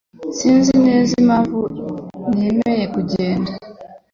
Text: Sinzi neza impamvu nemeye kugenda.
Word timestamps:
Sinzi 0.37 0.73
neza 0.87 1.11
impamvu 1.21 1.59
nemeye 2.37 2.85
kugenda. 2.95 3.51